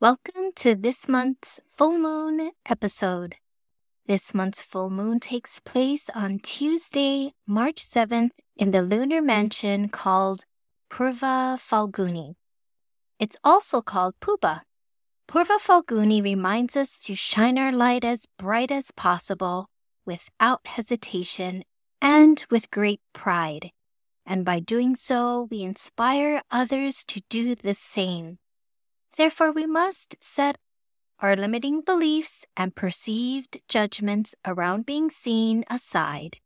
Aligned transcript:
Welcome 0.00 0.52
to 0.54 0.76
this 0.76 1.08
month's 1.08 1.58
full 1.74 1.98
moon 1.98 2.52
episode. 2.68 3.34
This 4.06 4.32
month's 4.32 4.62
full 4.62 4.90
moon 4.90 5.18
takes 5.18 5.58
place 5.58 6.08
on 6.14 6.38
Tuesday, 6.38 7.32
March 7.48 7.84
7th, 7.84 8.30
in 8.56 8.70
the 8.70 8.80
lunar 8.80 9.20
mansion 9.20 9.88
called 9.88 10.44
Purva 10.88 11.58
Phalguni. 11.58 12.36
It's 13.18 13.36
also 13.42 13.82
called 13.82 14.14
Pubba. 14.20 14.60
Purva 15.26 15.58
Phalguni 15.58 16.22
reminds 16.22 16.76
us 16.76 16.96
to 16.98 17.16
shine 17.16 17.58
our 17.58 17.72
light 17.72 18.04
as 18.04 18.24
bright 18.38 18.70
as 18.70 18.92
possible, 18.92 19.66
without 20.06 20.64
hesitation, 20.64 21.64
and 22.00 22.46
with 22.52 22.70
great 22.70 23.00
pride. 23.12 23.72
And 24.24 24.44
by 24.44 24.60
doing 24.60 24.94
so, 24.94 25.48
we 25.50 25.62
inspire 25.62 26.40
others 26.52 27.02
to 27.06 27.20
do 27.28 27.56
the 27.56 27.74
same. 27.74 28.38
Therefore, 29.16 29.52
we 29.52 29.66
must 29.66 30.16
set 30.20 30.58
our 31.20 31.34
limiting 31.34 31.80
beliefs 31.80 32.46
and 32.56 32.74
perceived 32.74 33.58
judgments 33.68 34.34
around 34.46 34.86
being 34.86 35.10
seen 35.10 35.64
aside, 35.68 36.38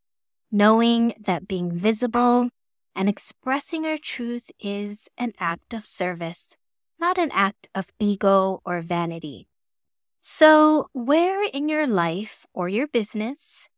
knowing 0.50 1.14
that 1.20 1.48
being 1.48 1.72
visible 1.72 2.48
and 2.94 3.08
expressing 3.08 3.84
our 3.86 3.98
truth 3.98 4.50
is 4.60 5.08
an 5.18 5.32
act 5.38 5.74
of 5.74 5.84
service, 5.84 6.56
not 6.98 7.18
an 7.18 7.30
act 7.32 7.68
of 7.74 7.92
ego 7.98 8.60
or 8.64 8.80
vanity. 8.80 9.48
So, 10.20 10.88
where 10.92 11.44
in 11.44 11.68
your 11.68 11.86
life 11.86 12.46
or 12.54 12.68
your 12.68 12.86
business 12.86 13.68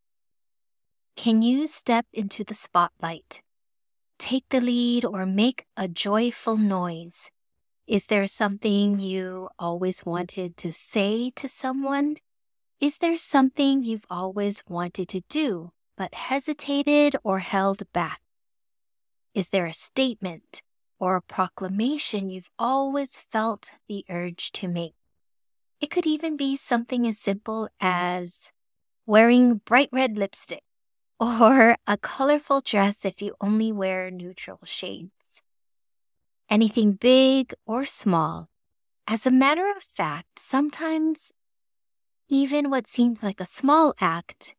can 1.16 1.42
you 1.42 1.66
step 1.66 2.06
into 2.12 2.44
the 2.44 2.54
spotlight, 2.54 3.40
take 4.18 4.44
the 4.50 4.60
lead, 4.60 5.04
or 5.04 5.24
make 5.24 5.64
a 5.76 5.88
joyful 5.88 6.56
noise? 6.56 7.30
Is 7.86 8.06
there 8.06 8.26
something 8.26 8.98
you 8.98 9.50
always 9.58 10.06
wanted 10.06 10.56
to 10.56 10.72
say 10.72 11.30
to 11.36 11.46
someone? 11.50 12.16
Is 12.80 12.96
there 12.96 13.18
something 13.18 13.82
you've 13.82 14.06
always 14.08 14.62
wanted 14.66 15.06
to 15.08 15.20
do 15.28 15.72
but 15.94 16.14
hesitated 16.14 17.14
or 17.22 17.40
held 17.40 17.82
back? 17.92 18.22
Is 19.34 19.50
there 19.50 19.66
a 19.66 19.74
statement 19.74 20.62
or 20.98 21.16
a 21.16 21.20
proclamation 21.20 22.30
you've 22.30 22.50
always 22.58 23.16
felt 23.16 23.72
the 23.86 24.06
urge 24.08 24.50
to 24.52 24.66
make? 24.66 24.94
It 25.78 25.90
could 25.90 26.06
even 26.06 26.38
be 26.38 26.56
something 26.56 27.06
as 27.06 27.18
simple 27.18 27.68
as 27.82 28.50
wearing 29.04 29.56
bright 29.56 29.90
red 29.92 30.16
lipstick 30.16 30.62
or 31.20 31.76
a 31.86 31.98
colorful 31.98 32.62
dress 32.62 33.04
if 33.04 33.20
you 33.20 33.34
only 33.42 33.72
wear 33.72 34.10
neutral 34.10 34.60
shades 34.64 35.43
anything 36.48 36.92
big 36.92 37.54
or 37.66 37.84
small. 37.84 38.48
As 39.06 39.26
a 39.26 39.30
matter 39.30 39.70
of 39.70 39.82
fact, 39.82 40.38
sometimes 40.38 41.32
even 42.28 42.70
what 42.70 42.86
seems 42.86 43.22
like 43.22 43.40
a 43.40 43.46
small 43.46 43.94
act 44.00 44.54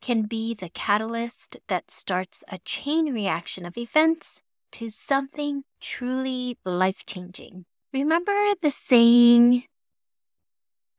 can 0.00 0.22
be 0.22 0.54
the 0.54 0.68
catalyst 0.70 1.58
that 1.68 1.90
starts 1.90 2.42
a 2.50 2.58
chain 2.64 3.12
reaction 3.12 3.64
of 3.64 3.76
events 3.76 4.42
to 4.72 4.88
something 4.88 5.62
truly 5.80 6.58
life 6.64 7.04
changing. 7.06 7.64
Remember 7.92 8.54
the 8.60 8.70
saying, 8.70 9.64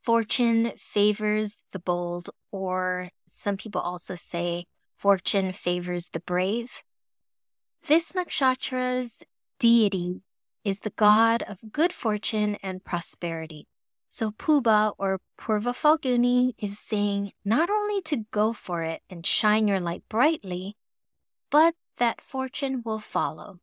fortune 0.02 0.72
favors 0.76 1.64
the 1.72 1.80
bold, 1.80 2.30
or 2.52 3.10
some 3.26 3.56
people 3.56 3.80
also 3.80 4.14
say, 4.14 4.64
fortune 4.96 5.52
favors 5.52 6.10
the 6.10 6.20
brave? 6.20 6.82
This 7.86 8.12
nakshatra's 8.12 9.24
deity 9.64 10.20
is 10.62 10.80
the 10.80 10.90
god 10.90 11.42
of 11.48 11.72
good 11.72 11.90
fortune 11.90 12.58
and 12.62 12.84
prosperity. 12.84 13.66
So 14.10 14.30
Pubba 14.30 14.92
or 14.98 15.22
Purva 15.40 15.72
Phalguni 15.72 16.52
is 16.58 16.78
saying 16.78 17.32
not 17.46 17.70
only 17.70 18.02
to 18.02 18.26
go 18.30 18.52
for 18.52 18.82
it 18.82 19.00
and 19.08 19.24
shine 19.24 19.66
your 19.66 19.80
light 19.80 20.02
brightly, 20.10 20.76
but 21.48 21.72
that 21.96 22.20
fortune 22.20 22.82
will 22.84 22.98
follow. 22.98 23.60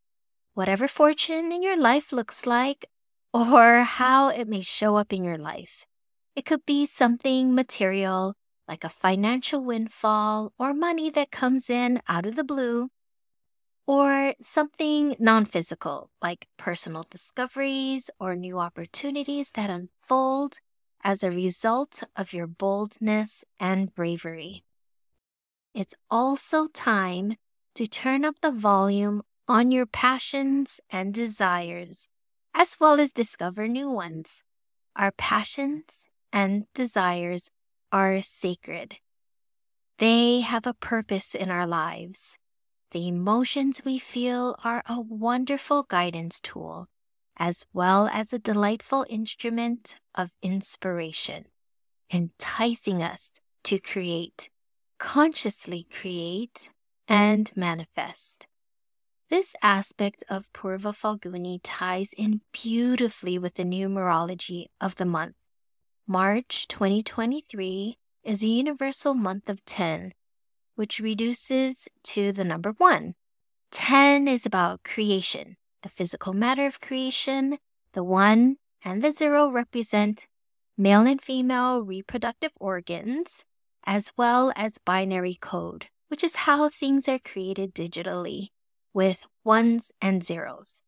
Whatever 0.55 0.87
fortune 0.87 1.51
in 1.51 1.61
your 1.61 1.77
life 1.79 2.11
looks 2.11 2.47
like, 2.47 2.83
or 3.31 3.83
how 3.83 4.29
it 4.29 4.47
may 4.47 4.61
show 4.61 4.95
up 4.95 5.13
in 5.13 5.23
your 5.23 5.37
life. 5.37 5.85
It 6.35 6.45
could 6.45 6.65
be 6.65 6.87
something 6.87 7.53
material, 7.53 8.33
like 8.67 8.83
a 8.83 8.89
financial 8.89 9.63
windfall 9.63 10.51
or 10.57 10.73
money 10.73 11.11
that 11.11 11.29
comes 11.29 11.69
in 11.69 12.01
out 12.07 12.25
of 12.25 12.35
the 12.35 12.43
blue, 12.43 12.89
or 13.91 14.33
something 14.39 15.17
non 15.19 15.43
physical, 15.43 16.09
like 16.21 16.47
personal 16.55 17.05
discoveries 17.09 18.09
or 18.21 18.37
new 18.37 18.57
opportunities 18.57 19.51
that 19.51 19.69
unfold 19.69 20.59
as 21.03 21.21
a 21.21 21.29
result 21.29 22.01
of 22.15 22.31
your 22.31 22.47
boldness 22.47 23.43
and 23.59 23.93
bravery. 23.93 24.63
It's 25.75 25.93
also 26.09 26.67
time 26.67 27.35
to 27.75 27.85
turn 27.85 28.23
up 28.23 28.35
the 28.41 28.53
volume 28.53 29.23
on 29.45 29.71
your 29.71 29.85
passions 29.85 30.79
and 30.89 31.13
desires, 31.13 32.07
as 32.53 32.77
well 32.79 32.97
as 32.97 33.11
discover 33.11 33.67
new 33.67 33.89
ones. 33.89 34.45
Our 34.95 35.11
passions 35.11 36.07
and 36.31 36.63
desires 36.73 37.51
are 37.91 38.21
sacred. 38.21 38.99
They 39.97 40.39
have 40.39 40.65
a 40.65 40.73
purpose 40.73 41.35
in 41.35 41.51
our 41.51 41.67
lives 41.67 42.37
the 42.91 43.07
emotions 43.07 43.83
we 43.85 43.97
feel 43.97 44.55
are 44.63 44.83
a 44.87 44.99
wonderful 44.99 45.83
guidance 45.83 46.39
tool, 46.39 46.87
as 47.37 47.65
well 47.73 48.07
as 48.07 48.31
a 48.31 48.39
delightful 48.39 49.05
instrument 49.09 49.97
of 50.13 50.33
inspiration, 50.41 51.45
enticing 52.13 53.01
us 53.01 53.31
to 53.63 53.79
create, 53.79 54.49
consciously 54.97 55.87
create, 55.89 56.69
and 57.07 57.51
manifest. 57.55 58.47
This 59.29 59.55
aspect 59.61 60.25
of 60.29 60.51
Purva 60.51 60.93
Phalguni 60.93 61.61
ties 61.63 62.11
in 62.17 62.41
beautifully 62.51 63.37
with 63.39 63.53
the 63.53 63.63
numerology 63.63 64.65
of 64.81 64.97
the 64.97 65.05
month. 65.05 65.35
March 66.05 66.67
2023 66.67 67.97
is 68.25 68.43
a 68.43 68.47
universal 68.47 69.13
month 69.13 69.49
of 69.49 69.63
10, 69.63 70.13
which 70.75 70.99
reduces 70.99 71.87
to 72.11 72.33
the 72.33 72.43
number 72.43 72.73
one. 72.77 73.15
10 73.71 74.27
is 74.27 74.45
about 74.45 74.83
creation, 74.83 75.55
the 75.81 75.87
physical 75.87 76.33
matter 76.33 76.65
of 76.65 76.81
creation. 76.81 77.57
The 77.93 78.03
one 78.03 78.57
and 78.83 79.01
the 79.01 79.11
zero 79.11 79.49
represent 79.49 80.27
male 80.77 81.07
and 81.07 81.21
female 81.21 81.81
reproductive 81.81 82.51
organs, 82.59 83.45
as 83.85 84.11
well 84.17 84.51
as 84.57 84.77
binary 84.77 85.37
code, 85.39 85.85
which 86.09 86.21
is 86.21 86.47
how 86.47 86.67
things 86.67 87.07
are 87.07 87.17
created 87.17 87.73
digitally 87.73 88.47
with 88.93 89.25
ones 89.45 89.93
and 90.01 90.21
zeros. 90.21 90.81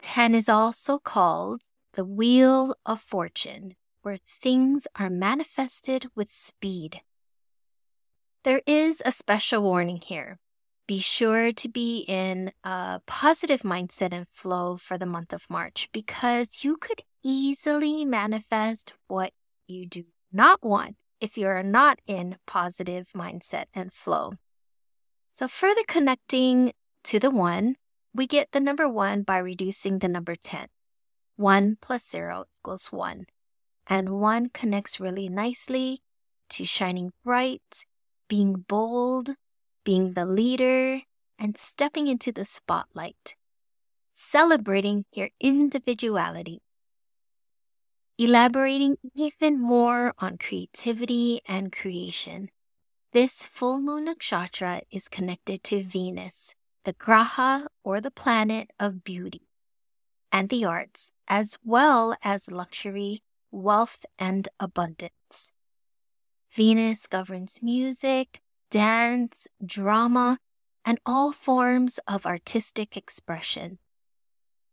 10 0.00 0.34
is 0.34 0.48
also 0.48 0.98
called 0.98 1.64
the 1.92 2.04
Wheel 2.04 2.74
of 2.86 2.98
Fortune, 2.98 3.74
where 4.00 4.18
things 4.24 4.86
are 4.98 5.10
manifested 5.10 6.06
with 6.14 6.30
speed. 6.30 7.02
There 8.44 8.60
is 8.66 9.02
a 9.06 9.10
special 9.10 9.62
warning 9.62 10.02
here. 10.04 10.38
be 10.86 10.98
sure 10.98 11.50
to 11.50 11.68
be 11.68 12.04
in 12.06 12.52
a 12.62 13.00
positive 13.06 13.62
mindset 13.62 14.12
and 14.12 14.28
flow 14.28 14.76
for 14.76 14.98
the 14.98 15.06
month 15.06 15.32
of 15.32 15.48
March 15.48 15.88
because 15.92 16.62
you 16.62 16.76
could 16.76 17.00
easily 17.22 18.04
manifest 18.04 18.92
what 19.08 19.32
you 19.66 19.86
do 19.86 20.04
not 20.30 20.62
want 20.62 20.96
if 21.22 21.38
you 21.38 21.46
are 21.46 21.62
not 21.62 22.00
in 22.06 22.36
positive 22.46 23.08
mindset 23.16 23.64
and 23.72 23.94
flow. 23.94 24.34
So, 25.32 25.48
further 25.48 25.84
connecting 25.88 26.72
to 27.04 27.18
the 27.18 27.30
one, 27.30 27.76
we 28.14 28.26
get 28.26 28.52
the 28.52 28.60
number 28.60 28.86
one 28.86 29.22
by 29.22 29.38
reducing 29.38 30.00
the 30.00 30.08
number 30.08 30.34
10. 30.34 30.66
1 31.36 31.78
plus 31.80 32.06
0 32.08 32.44
equals 32.60 32.92
1. 32.92 33.24
And 33.86 34.20
1 34.20 34.50
connects 34.50 35.00
really 35.00 35.28
nicely 35.28 36.02
to 36.50 36.64
shining 36.64 37.12
bright, 37.24 37.86
being 38.28 38.64
bold, 38.68 39.34
being 39.84 40.14
the 40.14 40.24
leader, 40.24 41.02
and 41.38 41.56
stepping 41.56 42.08
into 42.08 42.32
the 42.32 42.44
spotlight, 42.44 43.36
celebrating 44.12 45.04
your 45.12 45.30
individuality. 45.40 46.60
Elaborating 48.16 48.96
even 49.14 49.60
more 49.60 50.14
on 50.18 50.38
creativity 50.38 51.40
and 51.46 51.72
creation. 51.72 52.48
This 53.12 53.44
full 53.44 53.80
moon 53.80 54.06
nakshatra 54.06 54.82
is 54.90 55.08
connected 55.08 55.64
to 55.64 55.82
Venus, 55.82 56.54
the 56.84 56.94
graha 56.94 57.66
or 57.82 58.00
the 58.00 58.10
planet 58.10 58.70
of 58.78 59.02
beauty, 59.04 59.48
and 60.30 60.48
the 60.48 60.64
arts, 60.64 61.12
as 61.26 61.58
well 61.64 62.14
as 62.22 62.50
luxury, 62.50 63.22
wealth, 63.50 64.04
and 64.18 64.48
abundance. 64.60 65.53
Venus 66.54 67.08
governs 67.08 67.60
music, 67.62 68.40
dance, 68.70 69.48
drama, 69.64 70.38
and 70.84 71.00
all 71.04 71.32
forms 71.32 71.98
of 72.06 72.26
artistic 72.26 72.96
expression. 72.96 73.78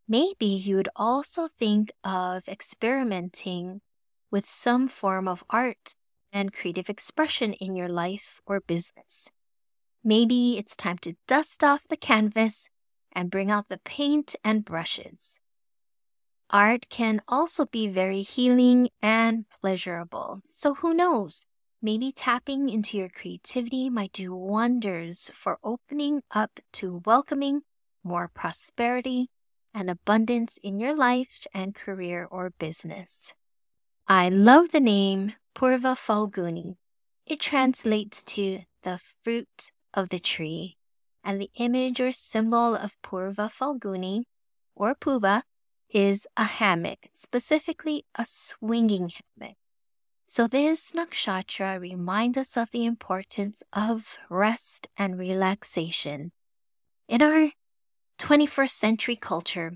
Maybe 0.07 0.45
you'd 0.45 0.89
also 0.95 1.47
think 1.47 1.91
of 2.03 2.47
experimenting 2.47 3.81
with 4.29 4.45
some 4.45 4.87
form 4.87 5.27
of 5.27 5.43
art 5.49 5.95
and 6.31 6.53
creative 6.53 6.87
expression 6.87 7.53
in 7.53 7.75
your 7.75 7.89
life 7.89 8.41
or 8.45 8.59
business. 8.59 9.31
Maybe 10.03 10.59
it's 10.59 10.75
time 10.75 10.99
to 10.99 11.15
dust 11.27 11.63
off 11.63 11.87
the 11.87 11.97
canvas 11.97 12.69
and 13.11 13.31
bring 13.31 13.49
out 13.49 13.69
the 13.69 13.79
paint 13.79 14.35
and 14.43 14.63
brushes. 14.63 15.39
Art 16.51 16.89
can 16.89 17.21
also 17.27 17.65
be 17.65 17.87
very 17.87 18.21
healing 18.21 18.89
and 19.01 19.45
pleasurable. 19.49 20.41
So 20.51 20.75
who 20.75 20.93
knows? 20.93 21.47
Maybe 21.83 22.11
tapping 22.11 22.69
into 22.69 22.95
your 22.97 23.09
creativity 23.09 23.89
might 23.89 24.13
do 24.13 24.35
wonders 24.35 25.31
for 25.33 25.57
opening 25.63 26.21
up 26.29 26.59
to 26.73 27.01
welcoming 27.07 27.61
more 28.03 28.27
prosperity 28.27 29.29
and 29.73 29.89
abundance 29.89 30.59
in 30.61 30.79
your 30.79 30.95
life 30.95 31.47
and 31.55 31.73
career 31.73 32.27
or 32.29 32.51
business. 32.59 33.33
I 34.07 34.29
love 34.29 34.71
the 34.71 34.79
name 34.79 35.33
Purva 35.55 35.95
Phalguni. 35.95 36.75
It 37.25 37.39
translates 37.39 38.23
to 38.25 38.61
the 38.83 38.99
fruit 39.23 39.71
of 39.93 40.09
the 40.09 40.19
tree, 40.19 40.77
and 41.23 41.41
the 41.41 41.49
image 41.55 41.99
or 41.99 42.11
symbol 42.11 42.75
of 42.75 43.01
Purva 43.01 43.49
Phalguni 43.49 44.25
or 44.75 44.93
Pubba 44.93 45.43
is 45.89 46.27
a 46.37 46.43
hammock, 46.43 47.07
specifically 47.11 48.05
a 48.15 48.25
swinging 48.27 49.11
hammock. 49.39 49.57
So 50.33 50.47
this 50.47 50.93
nakshatra 50.93 51.77
reminds 51.77 52.37
us 52.37 52.55
of 52.55 52.71
the 52.71 52.85
importance 52.85 53.63
of 53.73 54.17
rest 54.29 54.87
and 54.95 55.19
relaxation. 55.19 56.31
In 57.09 57.21
our 57.21 57.51
21st 58.17 58.69
century 58.69 59.17
culture, 59.17 59.73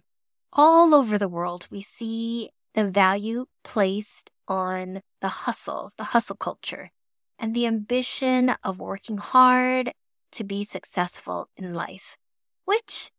all 0.53 0.95
over 0.95 1.17
the 1.17 1.27
world, 1.27 1.67
we 1.69 1.81
see 1.81 2.51
the 2.73 2.89
value 2.89 3.47
placed 3.65 4.31
on 4.47 5.01
the 5.19 5.43
hustle, 5.43 5.91
the 5.97 6.15
hustle 6.15 6.37
culture, 6.37 6.89
and 7.37 7.53
the 7.53 7.65
ambition 7.67 8.55
of 8.63 8.79
working 8.79 9.17
hard 9.17 9.91
to 10.31 10.45
be 10.45 10.63
successful 10.63 11.49
in 11.57 11.73
life, 11.73 12.15
which 12.63 13.11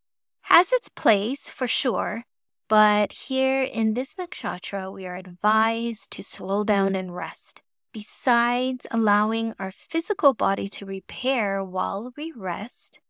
has 0.44 0.72
its 0.72 0.88
place 0.88 1.50
for 1.50 1.68
sure, 1.68 2.22
but 2.68 3.12
here 3.12 3.62
in 3.62 3.94
this 3.94 4.16
nakshatra, 4.16 4.92
we 4.92 5.06
are 5.06 5.16
mm-hmm. 5.18 5.30
advised 5.30 6.10
to 6.12 6.22
slow 6.22 6.64
down 6.64 6.94
and 6.94 7.14
rest. 7.14 7.62
Besides 7.92 8.86
allowing 8.90 9.54
our 9.58 9.70
physical 9.70 10.34
body 10.34 10.68
to 10.68 10.84
repair 10.84 11.64
while 11.64 12.12
we 12.16 12.32
rest, 12.36 13.00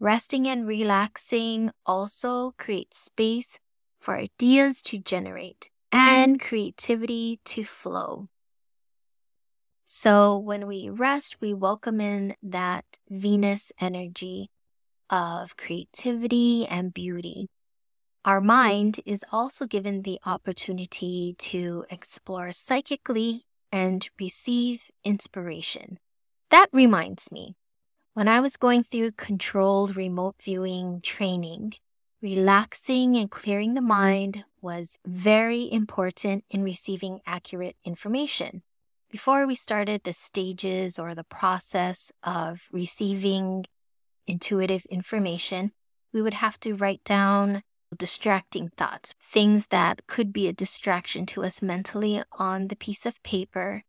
resting 0.00 0.48
and 0.48 0.66
relaxing 0.66 1.70
also 1.84 2.52
creates 2.56 2.98
space 2.98 3.58
for 4.00 4.16
ideas 4.16 4.80
to 4.82 4.98
generate 4.98 5.68
mm-hmm. 5.92 5.98
and 5.98 6.40
creativity 6.40 7.40
to 7.44 7.64
flow. 7.64 8.28
So 9.84 10.38
when 10.38 10.66
we 10.66 10.88
rest, 10.88 11.36
we 11.40 11.52
welcome 11.52 12.00
in 12.00 12.34
that 12.42 12.84
Venus 13.10 13.72
energy 13.80 14.48
of 15.10 15.56
creativity 15.56 16.66
and 16.66 16.94
beauty. 16.94 17.48
Our 18.24 18.40
mind 18.40 19.00
is 19.04 19.24
also 19.32 19.66
given 19.66 20.02
the 20.02 20.20
opportunity 20.24 21.34
to 21.38 21.84
explore 21.90 22.52
psychically 22.52 23.46
and 23.72 24.08
receive 24.20 24.92
inspiration. 25.04 25.98
That 26.50 26.68
reminds 26.72 27.32
me, 27.32 27.56
when 28.14 28.28
I 28.28 28.38
was 28.38 28.56
going 28.56 28.84
through 28.84 29.12
controlled 29.12 29.96
remote 29.96 30.36
viewing 30.40 31.00
training, 31.02 31.72
relaxing 32.20 33.16
and 33.16 33.28
clearing 33.28 33.74
the 33.74 33.80
mind 33.80 34.44
was 34.60 35.00
very 35.04 35.72
important 35.72 36.44
in 36.48 36.62
receiving 36.62 37.20
accurate 37.26 37.76
information. 37.84 38.62
Before 39.10 39.48
we 39.48 39.56
started 39.56 40.04
the 40.04 40.12
stages 40.12 40.96
or 40.96 41.14
the 41.16 41.24
process 41.24 42.12
of 42.22 42.68
receiving 42.70 43.64
intuitive 44.28 44.84
information, 44.86 45.72
we 46.12 46.22
would 46.22 46.34
have 46.34 46.60
to 46.60 46.74
write 46.74 47.02
down 47.02 47.64
distracting 47.96 48.68
thoughts, 48.76 49.14
things 49.20 49.68
that 49.68 50.06
could 50.06 50.32
be 50.32 50.48
a 50.48 50.52
distraction 50.52 51.26
to 51.26 51.44
us 51.44 51.62
mentally 51.62 52.22
on 52.32 52.68
the 52.68 52.76
piece 52.76 53.06
of 53.06 53.22
paper, 53.22 53.82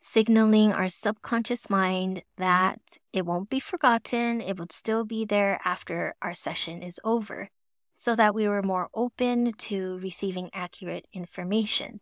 signaling 0.00 0.72
our 0.72 0.88
subconscious 0.88 1.70
mind 1.70 2.22
that 2.36 2.98
it 3.12 3.24
won't 3.24 3.50
be 3.50 3.60
forgotten, 3.60 4.40
it 4.40 4.58
would 4.58 4.72
still 4.72 5.04
be 5.04 5.24
there 5.24 5.60
after 5.64 6.14
our 6.20 6.34
session 6.34 6.82
is 6.82 7.00
over, 7.04 7.48
so 7.94 8.16
that 8.16 8.34
we 8.34 8.48
were 8.48 8.62
more 8.62 8.88
open 8.94 9.52
to 9.54 9.98
receiving 9.98 10.50
accurate 10.52 11.06
information. 11.12 12.00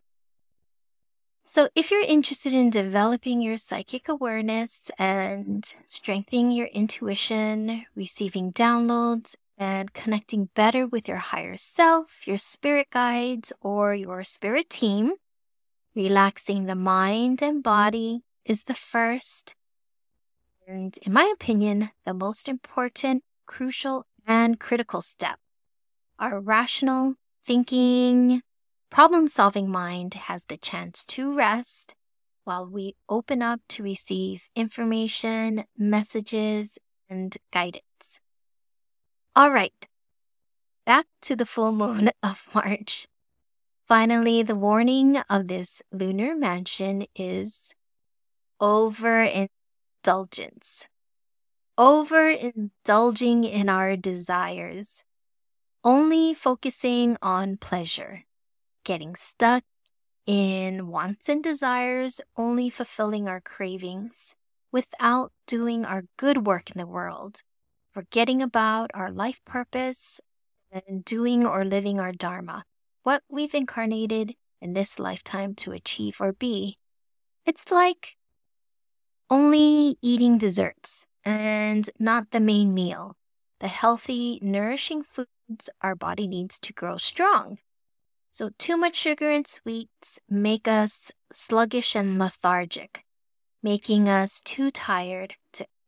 So, 1.53 1.69
if 1.75 1.91
you're 1.91 2.05
interested 2.07 2.53
in 2.53 2.71
developing 2.71 3.43
your 3.43 3.59
psychic 3.59 4.09
awareness 4.09 4.89
and 4.99 5.65
strengthening 5.89 6.53
your 6.53 6.69
intuition, 6.69 7.87
receiving 7.97 8.53
downloads, 8.53 9.35
and 9.61 9.93
connecting 9.93 10.49
better 10.55 10.87
with 10.87 11.07
your 11.07 11.19
higher 11.19 11.59
self, 11.59 12.27
your 12.27 12.39
spirit 12.39 12.89
guides, 12.91 13.53
or 13.61 13.95
your 13.95 14.25
spirit 14.25 14.71
team. 14.71 15.13
Relaxing 15.95 16.65
the 16.65 16.75
mind 16.75 17.43
and 17.43 17.57
mm-hmm. 17.57 17.61
body 17.61 18.23
is 18.47 18.65
the 18.65 18.75
first, 18.75 19.55
and 20.67 20.97
in 21.03 21.13
my 21.13 21.31
opinion, 21.35 21.91
the 22.05 22.15
most 22.15 22.49
important, 22.49 23.23
crucial, 23.47 24.07
and 24.27 24.59
critical 24.59 25.03
step. 25.03 25.39
Our 26.19 26.41
rational, 26.41 27.17
thinking, 27.45 28.43
problem 28.89 29.29
solving 29.29 29.69
mind 29.69 30.15
has 30.15 30.45
the 30.45 30.57
chance 30.57 31.05
to 31.07 31.35
rest 31.35 31.95
while 32.45 32.67
we 32.67 32.95
open 33.09 33.43
up 33.43 33.61
to 33.69 33.83
receive 33.83 34.49
information, 34.55 35.65
messages, 35.77 36.79
and 37.09 37.37
guidance. 37.53 37.90
All 39.37 39.53
right, 39.53 39.89
back 40.85 41.07
to 41.23 41.37
the 41.37 41.47
full 41.47 41.71
moon 41.73 42.11
of 42.21 42.49
March. 42.53 43.07
Finally, 43.87 44.43
the 44.43 44.57
warning 44.57 45.19
of 45.31 45.47
this 45.47 45.83
lunar 45.93 46.35
mansion 46.35 47.07
is 47.15 47.73
overindulgence. 48.61 50.89
Overindulging 51.79 53.51
in 53.51 53.69
our 53.69 53.97
desires, 53.97 55.05
only 55.85 56.35
focusing 56.35 57.17
on 57.23 57.57
pleasure, 57.57 58.25
getting 58.85 59.15
stuck 59.15 59.63
in 60.27 60.89
wants 60.89 61.29
and 61.29 61.43
desires, 61.43 62.21
only 62.37 62.69
fulfilling 62.69 63.29
our 63.29 63.41
cravings 63.41 64.35
without 64.73 65.33
doing 65.47 65.85
our 65.85 66.05
good 66.17 66.47
work 66.47 66.71
in 66.71 66.79
the 66.79 66.87
world 66.87 67.43
forgetting 68.01 68.41
about 68.41 68.91
our 68.95 69.11
life 69.11 69.45
purpose 69.45 70.23
and 70.73 71.05
doing 71.05 71.47
or 71.47 71.67
living 71.67 72.01
our 72.01 72.13
Dharma, 72.13 72.65
what 73.03 73.23
we've 73.29 73.53
incarnated 73.53 74.35
in 74.63 74.73
this 74.73 74.99
lifetime 74.99 75.55
to 75.57 75.73
achieve 75.73 76.17
or 76.19 76.33
be. 76.33 76.79
It's 77.45 77.71
like 77.71 78.17
only 79.29 79.99
eating 80.01 80.39
desserts, 80.39 81.07
and 81.27 81.91
not 81.99 82.31
the 82.31 82.41
main 82.41 82.73
meal. 82.73 83.17
The 83.59 83.69
healthy, 83.69 84.39
nourishing 84.41 85.03
foods 85.03 85.69
our 85.83 85.95
body 85.95 86.27
needs 86.27 86.59
to 86.61 86.73
grow 86.73 86.97
strong. 86.97 87.59
So, 88.31 88.49
too 88.57 88.79
much 88.79 88.97
sugar 88.97 89.31
and 89.31 89.47
sweets 89.47 90.19
make 90.27 90.67
us 90.67 91.13
sluggish 91.31 91.95
and 91.95 92.19
lethargic, 92.19 93.05
making 93.63 94.09
us 94.09 94.41
too 94.41 94.71
tired 94.71 95.35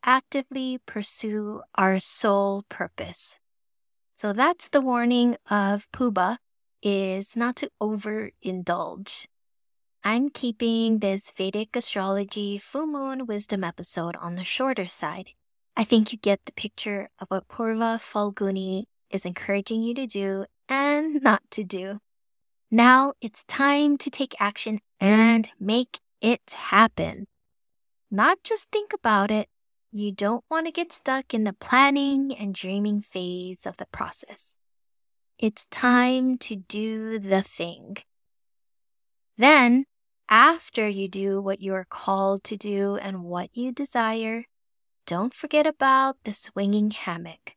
actively 0.05 0.79
pursue 0.87 1.63
our 1.75 1.99
sole 1.99 2.65
purpose. 2.69 3.39
So 4.15 4.33
that's 4.33 4.69
the 4.69 4.81
warning 4.81 5.37
of 5.51 5.91
Pubba 5.93 6.39
is 6.83 7.37
not 7.37 7.57
to 7.57 7.71
overindulge. 7.81 9.27
I'm 10.05 10.31
keeping 10.31 10.99
this 10.99 11.31
Vedic 11.31 11.77
astrology 11.77 12.59
full 12.59 12.87
moon 12.87 13.27
wisdom 13.27 13.63
episode 13.63 14.17
on 14.17 14.35
the 14.35 14.45
shorter 14.45 14.87
side. 14.87 15.31
I 15.77 15.85
think 15.85 16.13
you 16.13 16.19
get 16.19 16.41
the 16.45 16.53
picture 16.53 17.09
of 17.21 17.29
what 17.29 17.49
Purva 17.49 17.99
Phalguni 17.99 18.85
is 19.11 19.25
encouraging 19.25 19.83
you 19.83 19.95
to 19.95 20.07
do 20.07 20.47
and 20.69 21.23
not 21.23 21.43
to 21.53 21.65
do. 21.65 22.01
Now 22.71 23.13
it's 23.21 23.45
time 23.45 23.97
to 23.99 24.11
take 24.11 24.35
action 24.41 24.81
and 24.99 25.51
make 25.61 26.01
it 26.21 26.55
happen. 26.57 27.27
Not 28.11 28.39
just 28.43 28.71
think 28.71 28.93
about 28.93 29.31
it. 29.31 29.49
You 29.95 30.11
don't 30.11 30.43
want 30.51 30.65
to 30.65 30.73
get 30.73 30.91
stuck 30.91 31.35
in 31.35 31.45
the 31.45 31.53
planning 31.53 32.35
and 32.35 32.55
dreaming 32.55 33.03
phase 33.03 33.67
of 33.67 33.77
the 33.77 33.87
process. 33.93 34.57
It's 35.39 35.67
time 35.67 36.39
to 36.39 36.57
do 36.57 37.19
the 37.19 37.43
thing. 37.43 37.99
Then 39.37 39.85
after 40.31 40.89
you 40.89 41.09
do 41.09 41.43
what 41.43 41.61
you 41.61 41.75
are 41.75 41.85
called 41.85 42.43
to 42.45 42.57
do 42.57 42.97
and 42.97 43.25
what 43.25 43.51
you 43.53 43.71
desire, 43.71 44.45
don't 45.07 45.35
forget 45.35 45.67
about 45.67 46.17
the 46.25 46.33
swinging 46.33 46.91
hammock. 46.91 47.53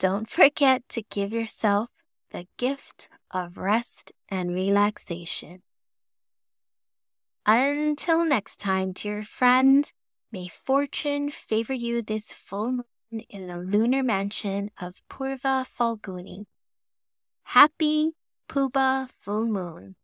Don't 0.00 0.28
forget 0.28 0.82
to 0.88 1.02
give 1.02 1.32
yourself 1.32 1.88
the 2.32 2.48
gift 2.58 3.08
of 3.30 3.58
rest 3.58 4.10
and 4.28 4.52
relaxation. 4.52 5.62
Until 7.46 8.24
next 8.24 8.56
time, 8.56 8.90
dear 8.90 9.22
friend, 9.22 9.92
may 10.34 10.48
fortune 10.48 11.30
favor 11.30 11.72
you 11.72 12.02
this 12.02 12.32
full 12.32 12.72
moon 12.72 13.20
in 13.30 13.46
the 13.46 13.56
lunar 13.56 14.02
mansion 14.02 14.68
of 14.80 15.00
Purva 15.08 15.64
Phalguni. 15.64 16.46
Happy 17.44 18.14
Pubba 18.48 19.08
Full 19.10 19.46
Moon. 19.46 19.94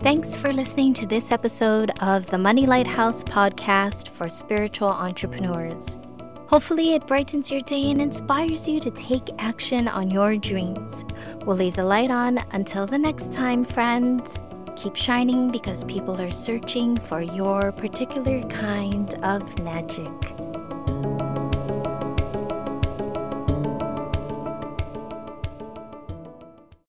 Thanks 0.00 0.34
for 0.34 0.54
listening 0.54 0.94
to 0.94 1.06
this 1.06 1.30
episode 1.30 1.90
of 2.00 2.24
the 2.28 2.38
Money 2.38 2.64
Lighthouse 2.64 3.22
podcast 3.22 4.08
for 4.08 4.30
spiritual 4.30 4.88
entrepreneurs. 4.88 5.98
Hopefully, 6.46 6.94
it 6.94 7.06
brightens 7.06 7.50
your 7.50 7.60
day 7.62 7.90
and 7.90 8.00
inspires 8.00 8.66
you 8.66 8.80
to 8.80 8.90
take 8.92 9.28
action 9.38 9.86
on 9.86 10.10
your 10.10 10.38
dreams. 10.38 11.04
We'll 11.44 11.56
leave 11.56 11.76
the 11.76 11.84
light 11.84 12.10
on 12.10 12.38
until 12.52 12.86
the 12.86 12.96
next 12.96 13.32
time, 13.32 13.64
friends. 13.64 14.34
Keep 14.76 14.96
shining 14.96 15.50
because 15.50 15.84
people 15.84 16.20
are 16.20 16.32
searching 16.32 16.96
for 16.96 17.22
your 17.22 17.70
particular 17.72 18.42
kind 18.42 19.14
of 19.24 19.58
magic. 19.60 20.33